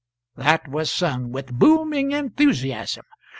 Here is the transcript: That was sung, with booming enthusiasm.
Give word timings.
That 0.35 0.67
was 0.67 0.91
sung, 0.91 1.31
with 1.31 1.53
booming 1.53 2.11
enthusiasm. 2.11 3.03